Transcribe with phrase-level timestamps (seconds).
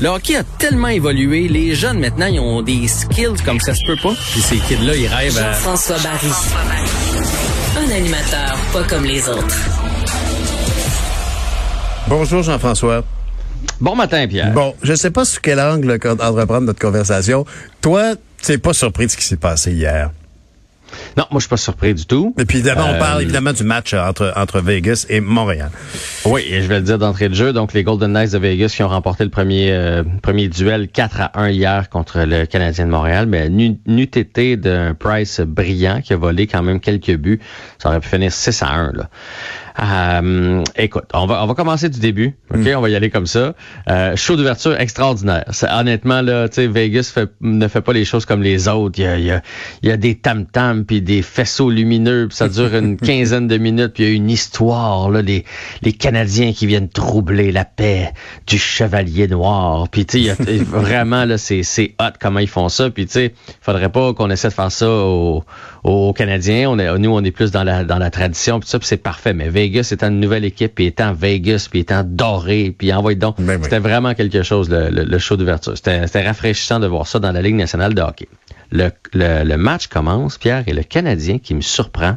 [0.00, 3.80] Le hockey a tellement évolué, les jeunes maintenant, ils ont des skills comme ça se
[3.86, 4.12] peut pas.
[4.32, 5.52] Puis ces kids-là, ils rêvent à...
[5.52, 6.32] Jean-François Barry.
[7.76, 9.56] Un animateur pas comme les autres.
[12.08, 13.04] Bonjour Jean-François.
[13.80, 14.52] Bon matin, Pierre.
[14.52, 17.46] Bon, je sais pas sur quel angle entreprendre notre conversation.
[17.80, 20.10] Toi, t'es pas surpris de ce qui s'est passé hier?
[21.16, 22.34] Non, moi je suis pas surpris du tout.
[22.38, 25.70] Et puis évidemment, on parle Euh, évidemment du match entre entre Vegas et Montréal.
[26.24, 27.52] Oui, et je vais le dire d'entrée de jeu.
[27.52, 31.20] Donc les Golden Knights de Vegas qui ont remporté le premier euh, premier duel 4
[31.20, 36.12] à 1 hier contre le Canadien de Montréal, mais n'eût été d'un Price brillant qui
[36.12, 37.40] a volé quand même quelques buts,
[37.78, 39.08] ça aurait pu finir 6 à 1 là.
[39.82, 43.26] Euh, écoute, on va on va commencer du début, ok, on va y aller comme
[43.26, 43.54] ça.
[43.90, 45.44] Euh, show d'ouverture extraordinaire.
[45.50, 49.00] C'est- honnêtement là, tu sais, Vegas fait- ne fait pas les choses comme les autres.
[49.00, 49.42] Il y a, il y a,
[49.82, 53.48] il y a des tam tams puis des faisceaux lumineux, puis ça dure une quinzaine
[53.48, 55.44] de minutes, puis il y a une histoire là, les
[55.82, 58.12] les Canadiens qui viennent troubler la paix
[58.46, 59.88] du chevalier noir.
[59.88, 62.90] Puis tu sais, vraiment là, c'est c'est hot comment ils font ça.
[62.90, 65.42] Puis tu sais, faudrait pas qu'on essaie de faire ça aux,
[65.84, 66.68] aux Canadiens.
[66.70, 68.96] On est, nous, on est plus dans la dans la tradition, puis ça, puis c'est
[68.96, 69.34] parfait.
[69.34, 73.36] Mais Vegas étant une nouvelle équipe, puis étant Vegas, puis étant doré, puis envoie donc.
[73.38, 73.60] Ben oui.
[73.64, 75.74] C'était vraiment quelque chose le, le- le show d'ouverture.
[75.76, 78.28] C'était rafraîchissant de voir ça dans la Ligue nationale de hockey.
[78.72, 82.16] Le, le, le match commence, Pierre, et le Canadien qui me surprend.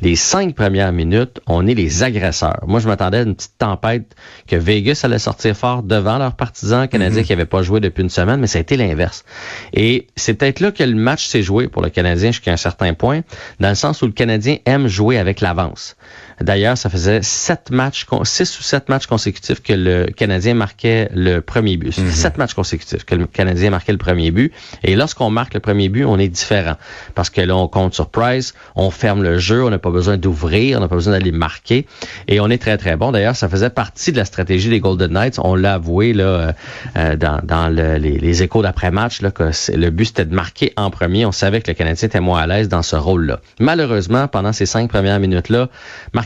[0.00, 2.64] Les cinq premières minutes, on est les agresseurs.
[2.66, 4.14] Moi, je m'attendais à une petite tempête
[4.46, 8.10] que Vegas allait sortir fort devant leurs partisans canadiens qui n'avaient pas joué depuis une
[8.10, 9.24] semaine, mais ça a été l'inverse.
[9.72, 12.94] Et c'est peut-être là que le match s'est joué pour le Canadien jusqu'à un certain
[12.94, 13.20] point,
[13.60, 15.96] dans le sens où le Canadien aime jouer avec l'avance.
[16.42, 21.40] D'ailleurs, ça faisait sept matchs, six ou sept matchs consécutifs que le Canadien marquait le
[21.40, 21.92] premier but.
[21.92, 24.52] Sept matchs consécutifs que le Canadien marquait le premier but.
[24.82, 26.74] Et lorsqu'on marque le premier but, on est différent.
[27.14, 30.16] Parce que là, on compte sur Price, on ferme le jeu, on n'a pas besoin
[30.16, 31.86] d'ouvrir, on n'a pas besoin d'aller marquer.
[32.28, 33.12] Et on est très, très bon.
[33.12, 35.38] D'ailleurs, ça faisait partie de la stratégie des Golden Knights.
[35.42, 36.52] On l'a avoué là, euh,
[36.96, 40.90] euh, dans, dans le- les, les échos d'après-match, que le but, c'était de marquer en
[40.90, 41.24] premier.
[41.26, 43.40] On savait que le Canadien était moins à l'aise dans ce rôle-là.
[43.60, 45.68] Malheureusement, pendant ces cinq premières minutes-là,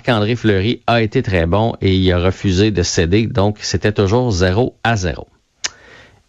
[0.07, 3.27] Marc-André Fleury a été très bon et il a refusé de céder.
[3.27, 5.27] Donc, c'était toujours 0 à 0.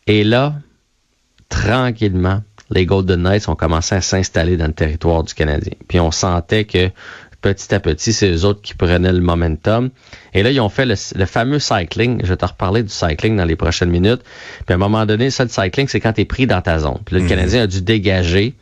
[0.08, 0.56] Et là,
[1.50, 5.74] tranquillement, les Golden Knights ont commencé à s'installer dans le territoire du Canadien.
[5.88, 6.90] Puis on sentait que
[7.42, 9.92] petit à petit, c'est eux autres qui prenaient le momentum.
[10.34, 12.22] Et là, ils ont fait le, le fameux cycling.
[12.24, 14.22] Je vais te reparler du cycling dans les prochaines minutes.
[14.66, 16.80] Puis à un moment donné, ça, le cycling, c'est quand tu es pris dans ta
[16.80, 17.00] zone.
[17.06, 18.56] Puis là, le Canadien a dû dégager.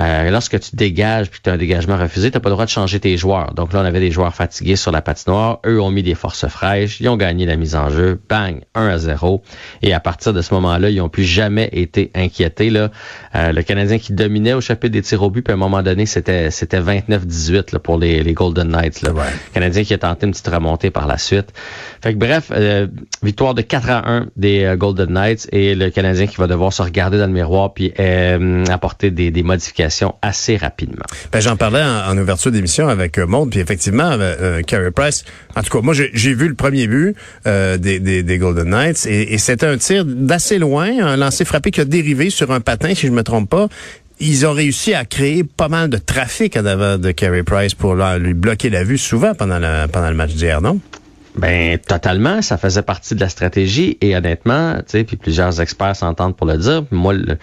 [0.00, 2.54] Euh, lorsque tu dégages puis que tu as un dégagement refusé, tu n'as pas le
[2.54, 3.52] droit de changer tes joueurs.
[3.54, 5.60] Donc là, on avait des joueurs fatigués sur la patinoire.
[5.66, 7.00] Eux ont mis des forces fraîches.
[7.00, 8.20] Ils ont gagné la mise en jeu.
[8.28, 9.42] Bang, 1 à 0.
[9.82, 12.70] Et à partir de ce moment-là, ils n'ont plus jamais été inquiétés.
[12.70, 12.90] Là.
[13.34, 15.82] Euh, le Canadien qui dominait au chapitre des tirs au but, puis à un moment
[15.82, 19.02] donné, c'était c'était 29-18 là, pour les, les Golden Knights.
[19.02, 19.12] Là.
[19.12, 19.22] Ouais.
[19.24, 21.52] Le Canadien qui a tenté une petite remontée par la suite.
[22.02, 22.86] Fait que bref, euh,
[23.22, 26.72] victoire de 4 à 1 des euh, Golden Knights et le Canadien qui va devoir
[26.72, 31.04] se regarder dans le miroir puis euh, apporter des, des modifications assez rapidement.
[31.32, 34.90] Ben, j'en parlais en, en ouverture d'émission avec euh, Monde, puis effectivement, euh, euh, Carey
[34.90, 35.24] Price.
[35.56, 37.14] En tout cas, moi, j'ai vu le premier but
[37.46, 41.44] euh, des, des, des Golden Knights, et, et c'était un tir d'assez loin, un lancer
[41.44, 43.68] frappé qui a dérivé sur un patin, si je me trompe pas.
[44.20, 47.94] Ils ont réussi à créer pas mal de trafic en avant de Carey Price pour
[47.96, 50.78] lui bloquer la vue souvent pendant, la, pendant le match d'hier, non?
[51.34, 55.96] Ben totalement, ça faisait partie de la stratégie et honnêtement, tu sais, puis plusieurs experts
[55.96, 56.84] s'entendent pour le dire.
[56.90, 57.38] Moi, le-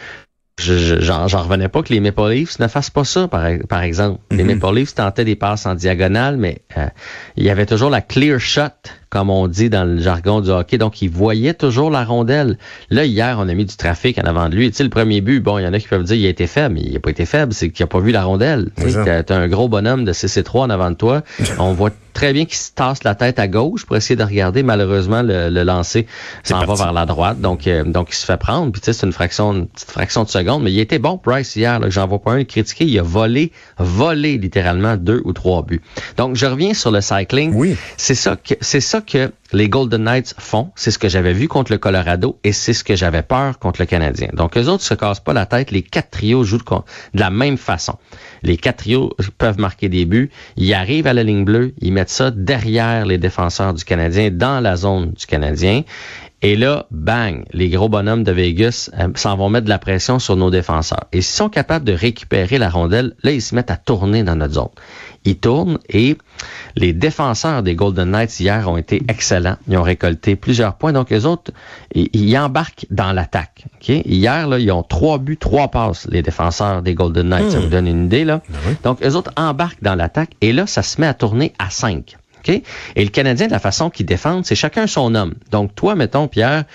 [0.59, 3.81] je- je- j'en revenais pas que les Maple Leafs ne fassent pas ça, par, par
[3.81, 4.19] exemple.
[4.31, 6.87] Les Maple Leafs tentaient des passes en diagonale, mais euh,
[7.37, 8.69] il y avait toujours la clear shot,
[9.09, 10.77] comme on dit dans le jargon du hockey.
[10.77, 12.57] Donc, ils voyaient toujours la rondelle.
[12.89, 14.69] Là, hier, on a mis du trafic en avant de lui.
[14.69, 16.29] Tu sais, le premier but, bon, il y en a qui peuvent dire il a
[16.29, 18.69] été faible, mais il n'a pas été faible, c'est qu'il n'a pas vu la rondelle.
[18.77, 21.21] Tu un gros bonhomme de 6 et 3 en avant de toi.
[21.59, 24.63] On voit très bien qu'il se tasse la tête à gauche pour essayer de regarder.
[24.63, 26.05] Malheureusement, le, le lancer
[26.43, 27.39] s'en va vers la droite.
[27.39, 28.71] Donc, euh, donc il se fait prendre.
[28.71, 30.63] Puis tu sais, c'est une fraction, une petite fraction de seconde.
[30.63, 31.79] Mais il était bon, Price, hier.
[31.89, 32.85] J'en vois pas un critiquer.
[32.85, 35.81] Il a volé, volé littéralement deux ou trois buts.
[36.17, 37.53] Donc, je reviens sur le cycling.
[37.53, 37.77] Oui.
[37.97, 40.71] C'est ça que c'est ça que les Golden Knights font.
[40.75, 43.81] C'est ce que j'avais vu contre le Colorado et c'est ce que j'avais peur contre
[43.81, 44.29] le Canadien.
[44.33, 45.71] Donc, eux autres se cassent pas la tête.
[45.71, 47.97] Les quatre trios jouent de la même façon.
[48.43, 50.29] Les quatre trios peuvent marquer des buts.
[50.55, 51.73] Ils arrivent à la ligne bleue.
[51.81, 55.83] Ils mettent ça derrière les défenseurs du Canadien, dans la zone du Canadien.
[56.41, 60.19] Et là, bang, les gros bonhommes de Vegas euh, s'en vont mettre de la pression
[60.19, 61.05] sur nos défenseurs.
[61.11, 64.37] Et s'ils sont capables de récupérer la rondelle, là, ils se mettent à tourner dans
[64.37, 64.69] notre zone.
[65.25, 66.17] Ils tournent et
[66.77, 69.57] les défenseurs des Golden Knights hier ont été excellents.
[69.67, 70.93] Ils ont récolté plusieurs points.
[70.93, 71.51] Donc, les autres,
[71.93, 73.65] ils, ils embarquent dans l'attaque.
[73.75, 73.89] ok?
[74.05, 77.51] Hier, là, ils ont trois buts, trois passes, les défenseurs des Golden Knights.
[77.51, 78.41] Ça vous donne une idée, là.
[78.83, 82.15] Donc, les autres embarquent dans l'attaque et là, ça se met à tourner à cinq.
[82.39, 82.61] OK?
[82.95, 85.33] Et le Canadien, de la façon qu'ils défendent, c'est chacun son homme.
[85.51, 86.65] Donc, toi, mettons, Pierre,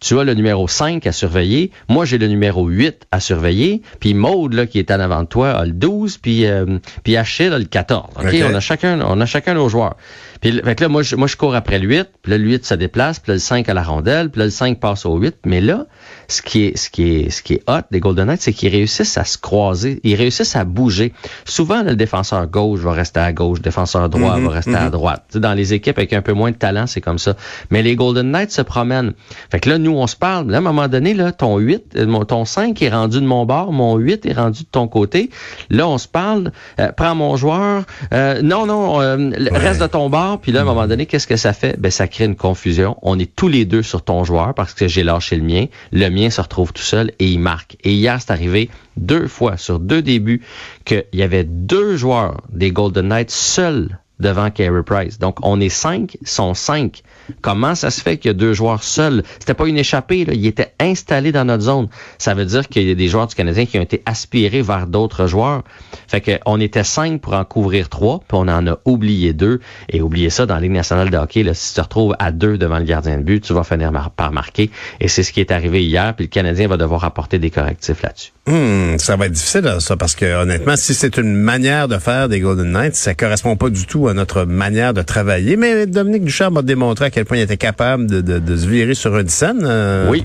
[0.00, 1.70] tu as le numéro 5 à surveiller.
[1.88, 3.82] Moi, j'ai le numéro 8 à surveiller.
[4.00, 6.18] Puis Maude, là, qui est en avant de toi, a le 12.
[6.18, 8.10] Puis, euh, puis Achille a le 14.
[8.16, 8.34] OK?
[8.44, 9.96] On, a chacun, on a chacun nos joueurs.
[10.44, 12.06] Puis fait là, moi je, moi, je cours après le 8.
[12.20, 13.18] Puis là, le 8 se déplace.
[13.18, 14.28] Puis là, le 5 à la rondelle.
[14.28, 15.36] Puis là, le 5 passe au 8.
[15.46, 15.86] Mais là,
[16.28, 18.68] ce qui est, ce qui est, ce qui est hot des Golden Knights, c'est qu'ils
[18.68, 20.00] réussissent à se croiser.
[20.04, 21.14] Ils réussissent à bouger.
[21.46, 23.56] Souvent, le défenseur gauche va rester à gauche.
[23.60, 25.24] Le défenseur droit Mhm, va rester à droite.
[25.28, 27.36] Tu sais, dans les équipes avec un peu moins de talent, c'est comme ça.
[27.70, 29.14] Mais les Golden Knights se promènent.
[29.50, 30.50] Fait que là, nous, on se parle.
[30.50, 33.46] Là, à un moment donné, là, ton 8, euh, ton 5 est rendu de mon
[33.46, 35.30] bord, mon 8 est rendu de ton côté.
[35.70, 36.52] Là, on se parle.
[36.80, 37.84] Euh, prends mon joueur.
[38.12, 40.33] Euh, non, non, euh, reste de ton bord.
[40.38, 41.78] Puis là, à un moment donné, qu'est-ce que ça fait?
[41.78, 42.96] Ben, ça crée une confusion.
[43.02, 45.66] On est tous les deux sur ton joueur parce que j'ai lâché le mien.
[45.92, 47.76] Le mien se retrouve tout seul et il marque.
[47.84, 50.42] Et hier, c'est arrivé deux fois sur deux débuts
[50.84, 55.18] qu'il y avait deux joueurs des Golden Knights seuls devant Carey Price.
[55.18, 57.02] Donc, on est cinq, sont cinq.
[57.42, 59.22] Comment ça se fait qu'il y a deux joueurs seuls?
[59.38, 60.32] C'était pas une échappée, là.
[60.34, 61.88] Ils étaient installés dans notre zone.
[62.18, 64.86] Ça veut dire qu'il y a des joueurs du Canadien qui ont été aspirés vers
[64.86, 65.62] d'autres joueurs.
[66.08, 69.60] Fait que on était cinq pour en couvrir trois, puis on en a oublié deux.
[69.88, 72.56] Et oublier ça dans la nationale de hockey, là, si tu te retrouves à deux
[72.56, 74.70] devant le gardien de but, tu vas finir par marquer.
[75.00, 78.02] Et c'est ce qui est arrivé hier, puis le Canadien va devoir apporter des correctifs
[78.02, 78.32] là-dessus.
[78.46, 82.28] Hmm, ça va être difficile ça parce que honnêtement, si c'est une manière de faire
[82.28, 85.56] des Golden Knights, ça correspond pas du tout à notre manière de travailler.
[85.56, 89.16] Mais Dominique Ducharme a démontré à quel point il était capable de, se virer sur
[89.18, 89.62] une scène.
[89.64, 90.24] euh, Oui,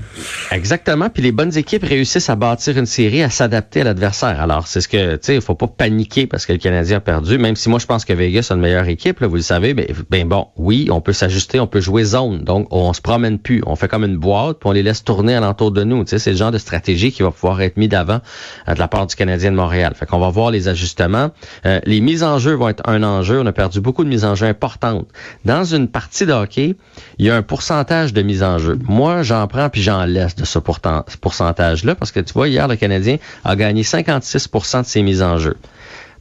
[0.50, 1.10] exactement.
[1.10, 4.40] Puis les bonnes équipes réussissent à bâtir une série, à s'adapter à l'adversaire.
[4.40, 7.00] Alors, c'est ce que, tu sais, il faut pas paniquer parce que le Canadien a
[7.00, 9.42] perdu, même si moi, je pense que Vegas a une meilleure équipe, là, vous le
[9.42, 9.74] savez.
[9.74, 12.44] Ben, ben bon, oui, on peut s'ajuster, on peut jouer zone.
[12.44, 13.62] Donc, on se promène plus.
[13.66, 16.04] On fait comme une boîte, puis on les laisse tourner alentour de nous.
[16.04, 18.20] Tu sais, c'est le genre de stratégie qui va pouvoir être mis d'avant
[18.68, 19.92] euh, de la part du Canadien de Montréal.
[19.94, 21.30] Fait qu'on va voir les ajustements.
[21.66, 23.40] Euh, les mises en jeu vont être un enjeu.
[23.40, 25.06] On a perdu beaucoup de mises en jeu importantes.
[25.44, 26.74] Dans une partie de hockey,
[27.18, 28.78] il y a un pourcentage de mise en jeu.
[28.82, 32.76] Moi, j'en prends puis j'en laisse de ce pourcentage-là parce que tu vois, hier, le
[32.76, 35.56] Canadien a gagné 56% de ses mises en jeu.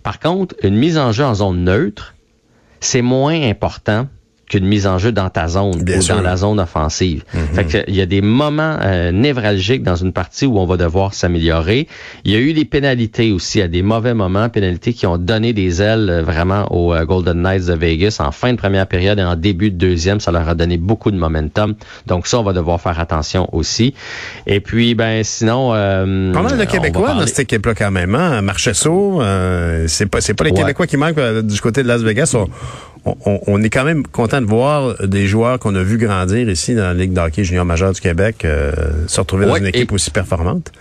[0.04, 2.14] Par contre, une mise en jeu en zone neutre,
[2.80, 4.08] c'est moins important
[4.50, 6.16] qu'une mise en jeu dans ta zone Bien ou sûr.
[6.16, 7.24] dans la zone offensive.
[7.54, 10.76] Fait que, il y a des moments euh, névralgiques dans une partie où on va
[10.76, 11.88] devoir s'améliorer.
[12.26, 15.54] Il y a eu des pénalités aussi à des mauvais moments, pénalités qui ont donné
[15.54, 19.20] des ailes euh, vraiment aux euh, Golden Knights de Vegas en fin de première période
[19.20, 21.76] et en début de deuxième, ça leur a donné beaucoup de momentum.
[22.08, 23.94] Donc ça, on va devoir faire attention aussi.
[24.48, 28.16] Et puis, ben sinon, euh, Pas mal de Québécois dans cette équipe-là quand même.
[28.16, 28.42] Hein?
[28.42, 30.58] Marchesso, euh, c'est pas c'est pas les Ouais.
[30.58, 32.34] Québécois qui manquent du côté de Las Vegas.
[32.36, 32.48] On,
[33.06, 36.76] on- on est quand même content de voir des joueurs qu'on a vu grandir ici
[36.76, 38.72] dans la Ligue d'hockey junior majeur du Québec euh,
[39.08, 40.72] se retrouver dans une équipe et- aussi performante.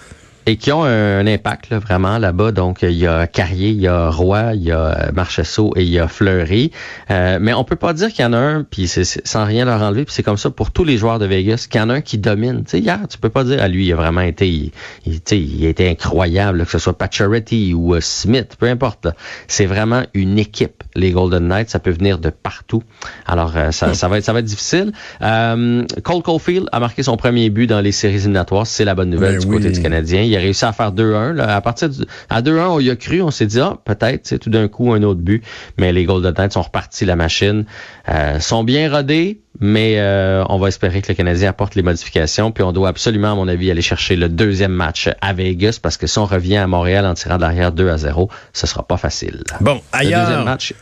[0.49, 2.53] Et qui ont un, un impact là, vraiment là-bas.
[2.53, 5.91] Donc, il y a Carrier, il y a Roy, il y a Marchesso et il
[5.91, 6.73] y a Fleury.
[7.11, 9.67] Euh, mais on peut pas dire qu'il y en a un, puis c'est sans rien
[9.67, 11.91] leur enlever, puis c'est comme ça pour tous les joueurs de Vegas, qu'il y en
[11.91, 12.65] a un qui domine.
[12.65, 14.73] Tu sais, hier, tu peux pas dire à lui, il a vraiment été, il,
[15.05, 19.09] il, il a été incroyable, là, que ce soit Pacioretty ou euh, Smith, peu importe.
[19.49, 21.69] C'est vraiment une équipe, les Golden Knights.
[21.69, 22.83] Ça peut venir de partout.
[23.27, 24.93] Alors, euh, ça, ça va être, ça va être difficile.
[25.21, 28.67] Euh, Cole Caulfield a marqué son premier but dans les séries éliminatoires.
[28.67, 29.57] C'est la bonne nouvelle Ben du oui.
[29.57, 30.23] côté du Canadien.
[30.23, 31.33] Il a réussi à faire 2-1.
[31.33, 31.57] là.
[31.57, 33.23] À partir du, à 2-1, on y a cru.
[33.23, 35.45] On s'est dit, ah, peut-être, c'est tout d'un coup un autre but.
[35.79, 37.65] Mais les Golden Knights sont repartis la machine.
[38.09, 42.53] Euh, sont bien rodés, mais euh, on va espérer que le Canadien apporte les modifications.
[42.53, 45.97] Puis on doit absolument, à mon avis, aller chercher le deuxième match à Vegas parce
[45.97, 48.83] que si on revient à Montréal en tirant de l'arrière 2 à 0, ce sera
[48.83, 49.43] pas facile.
[49.61, 50.75] Bon, Le deuxième ailleurs, match.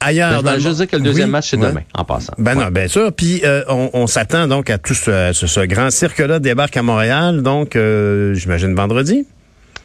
[0.00, 1.68] Ailleurs Ben, je vais le dire que le deuxième Oui, match, c'est ouais.
[1.68, 2.32] demain, en passant.
[2.38, 2.64] Ben Ouais.
[2.64, 3.12] non, bien sûr.
[3.12, 6.82] Puis euh, on, on s'attend donc à tout ce, ce, ce grand cirque-là débarque à
[6.82, 9.26] Montréal, donc euh, j'imagine vendredi.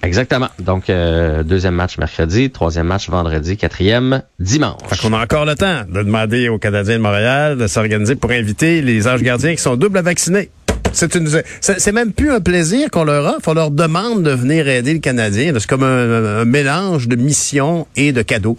[0.04, 0.50] Exactement.
[0.60, 4.78] Donc, euh, deuxième match mercredi, troisième match vendredi, quatrième dimanche.
[4.88, 8.30] Fait qu'on a encore le temps de demander aux Canadiens de Montréal de s'organiser pour
[8.30, 10.52] inviter les anges gardiens qui sont double vaccinés.
[10.94, 11.28] C'est une,
[11.60, 13.50] c'est même plus un plaisir qu'on leur offre.
[13.50, 15.52] On leur demande de venir aider le Canadien.
[15.58, 18.56] C'est comme un, un mélange de mission et de cadeaux.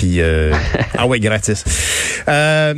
[0.00, 0.54] Puis, euh,
[0.96, 1.62] ah ouais, gratis.
[2.26, 2.72] Euh,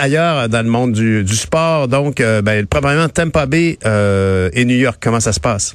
[0.00, 4.64] ailleurs, dans le monde du, du sport, donc, euh, ben, probablement Tampa Bay euh, et
[4.64, 5.74] New York, comment ça se passe?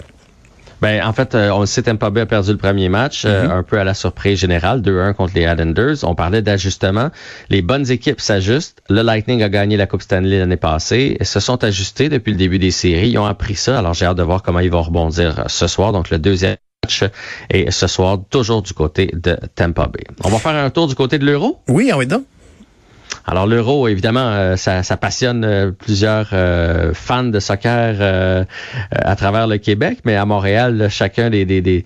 [0.81, 3.49] Ben, en fait, euh, on le sait, Tampa Bay a perdu le premier match, euh,
[3.49, 5.97] un peu à la surprise générale, 2-1 contre les Islanders.
[6.03, 7.09] On parlait d'ajustement.
[7.49, 8.81] Les bonnes équipes s'ajustent.
[8.89, 12.37] Le Lightning a gagné la Coupe Stanley l'année passée et se sont ajustés depuis le
[12.37, 13.09] début des séries.
[13.09, 13.77] Ils ont appris ça.
[13.77, 15.91] Alors, j'ai hâte de voir comment ils vont rebondir euh, ce soir.
[15.91, 16.55] Donc, le deuxième
[17.49, 20.03] est ce soir, toujours du côté de Tampa Bay.
[20.23, 21.61] On va faire un tour du côté de l'Euro?
[21.67, 22.23] Oui, ah oui, donc.
[23.25, 28.45] Alors l'euro, évidemment, euh, ça, ça, passionne euh, plusieurs euh, fans de soccer
[28.91, 31.85] à travers le Québec, mais à Montréal, chacun des, des, des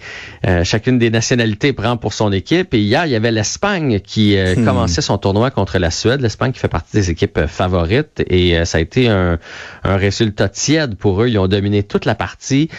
[0.63, 2.73] chacune des nationalités prend pour son équipe.
[2.73, 4.65] Et hier, il y avait l'Espagne qui hmm.
[4.65, 6.21] commençait son tournoi contre la Suède.
[6.21, 9.37] L'Espagne qui fait partie des équipes favorites et ça a été un,
[9.83, 11.27] un résultat tiède pour eux.
[11.27, 12.69] Ils ont dominé toute la partie.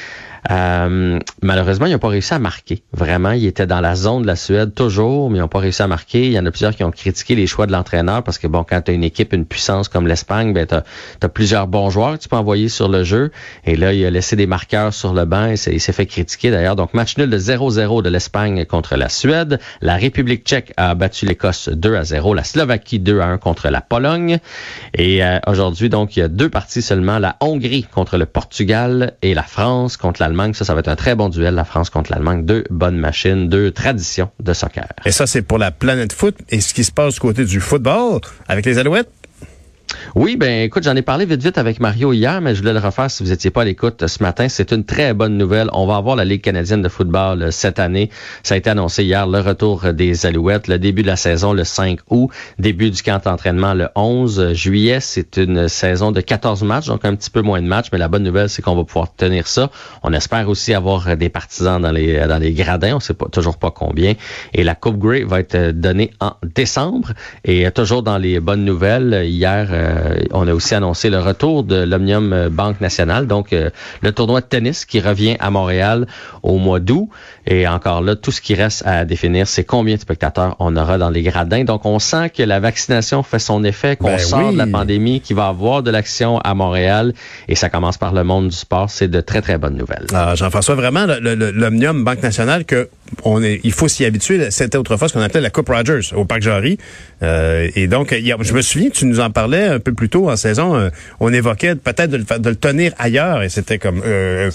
[0.51, 2.83] Euh, malheureusement, ils n'ont pas réussi à marquer.
[2.93, 5.83] Vraiment, ils étaient dans la zone de la Suède toujours, mais ils n'ont pas réussi
[5.83, 6.27] à marquer.
[6.27, 8.65] Il y en a plusieurs qui ont critiqué les choix de l'entraîneur parce que, bon,
[8.65, 12.15] quand tu as une équipe, une puissance comme l'Espagne, ben, tu as, plusieurs bons joueurs
[12.15, 13.31] que tu peux envoyer sur le jeu.
[13.65, 16.51] Et là, il a laissé des marqueurs sur le banc et il s'est fait critiquer
[16.51, 16.77] d'ailleurs.
[16.77, 19.61] Donc, match nul de 0-0 de l'Espagne contre la Suède.
[19.81, 22.35] La République tchèque a battu l'Écosse 2 à 0.
[22.35, 24.39] La Slovaquie 2 à 1 contre la Pologne.
[24.95, 27.19] Et euh, aujourd'hui, donc, il y a deux parties seulement.
[27.19, 30.97] La Hongrie contre le Portugal et la France contre l'Allemagne ça, ça va être un
[30.97, 32.45] très bon duel, la France contre l'Allemagne.
[32.45, 34.89] Deux bonnes machines, deux traditions de soccer.
[35.05, 36.37] Et ça, c'est pour la planète foot.
[36.49, 39.11] Et ce qui se passe du côté du football avec les Alouettes?
[40.15, 42.79] Oui, ben écoute, j'en ai parlé vite vite avec Mario hier, mais je voulais le
[42.79, 44.49] refaire si vous n'étiez pas à l'écoute ce matin.
[44.49, 45.69] C'est une très bonne nouvelle.
[45.75, 48.09] On va avoir la Ligue canadienne de football euh, cette année.
[48.43, 51.63] Ça a été annoncé hier, le retour des Alouettes, le début de la saison le
[51.63, 54.99] 5 août, début du camp d'entraînement le 11 juillet.
[55.01, 58.09] C'est une saison de 14 matchs, donc un petit peu moins de matchs, mais la
[58.09, 59.71] bonne nouvelle, c'est qu'on va pouvoir tenir ça.
[60.03, 63.59] On espère aussi avoir des partisans dans les dans les gradins, on sait pas toujours
[63.59, 64.15] pas combien.
[64.55, 67.13] Et la Coupe Grey va être donnée en décembre.
[67.45, 71.77] Et toujours dans les bonnes nouvelles, hier euh, on a aussi annoncé le retour de
[71.77, 73.71] l'Omnium Banque Nationale, donc euh,
[74.03, 76.07] le tournoi de tennis qui revient à Montréal
[76.43, 77.09] au mois d'août.
[77.47, 80.99] Et encore là, tout ce qui reste à définir, c'est combien de spectateurs on aura
[80.99, 81.65] dans les gradins.
[81.65, 85.21] Donc, on sent que la vaccination fait son effet, qu'on ben sort de la pandémie,
[85.21, 87.15] qu'il va avoir de l'action à Montréal.
[87.49, 88.91] Et ça commence par le monde du sport.
[88.91, 90.07] C'est de très, très bonnes nouvelles.
[90.13, 92.91] Ah, Jean-François, vraiment, l'Omnium Banque Nationale, que
[93.25, 94.51] on est, il faut s'y habituer.
[94.51, 96.77] C'était autrefois ce qu'on appelait la Coupe Rogers au Parc Jarry.
[97.23, 100.37] Euh, et donc, je me souviens, tu nous en parlais un peu plus tôt en
[100.37, 100.77] saison.
[100.77, 103.43] Euh, on évoquait peut-être de, le tenir ailleurs.
[103.43, 104.51] Et c'était comme, euh,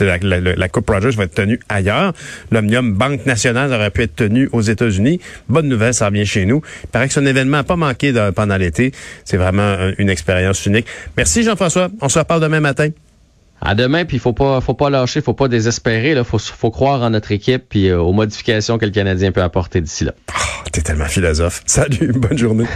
[0.00, 2.12] la, la Coupe Rogers va être tenue ailleurs.
[2.50, 5.20] L'Omnium Banque Nationale aurait pu être tenu aux États-Unis.
[5.48, 6.62] Bonne nouvelle, ça revient chez nous.
[6.84, 8.92] Il paraît que c'est un événement pas manqué pendant l'été.
[9.24, 10.86] C'est vraiment une expérience unique.
[11.16, 11.88] Merci Jean-François.
[12.00, 12.88] On se reparle demain matin.
[13.60, 16.12] À demain, puis faut pas, faut pas lâcher, faut pas désespérer.
[16.12, 19.42] Il faut, faut croire en notre équipe puis euh, aux modifications que le Canadien peut
[19.42, 20.12] apporter d'ici là.
[20.30, 21.62] Oh, T'es tellement philosophe.
[21.66, 22.66] Salut, bonne journée.